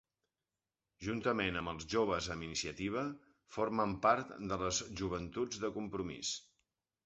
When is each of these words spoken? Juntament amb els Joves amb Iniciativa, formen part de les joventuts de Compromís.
Juntament 1.07 1.59
amb 1.61 1.71
els 1.73 1.85
Joves 1.95 2.31
amb 2.37 2.47
Iniciativa, 2.49 3.05
formen 3.59 3.95
part 4.09 4.35
de 4.55 4.61
les 4.65 4.83
joventuts 5.03 5.65
de 5.67 5.75
Compromís. 5.81 6.37